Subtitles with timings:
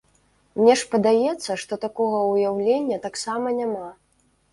[0.59, 3.85] Мне ж падаецца, што такога ўяўлення таксама няма.